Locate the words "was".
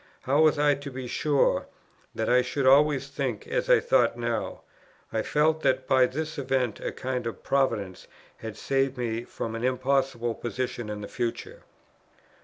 0.41-0.57